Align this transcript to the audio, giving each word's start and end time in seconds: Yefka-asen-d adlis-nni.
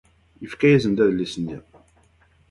Yefka-asen-d 0.41 0.99
adlis-nni. 1.05 1.59